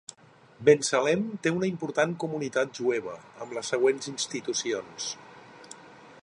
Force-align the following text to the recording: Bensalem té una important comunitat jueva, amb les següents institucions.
Bensalem 0.69 1.25
té 1.43 1.51
una 1.57 1.67
important 1.71 2.15
comunitat 2.23 2.73
jueva, 2.79 3.15
amb 3.45 3.55
les 3.59 3.71
següents 3.75 4.11
institucions. 4.15 5.11